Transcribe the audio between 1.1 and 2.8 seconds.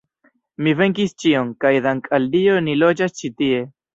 ĉion, kaj dank' al Dio ni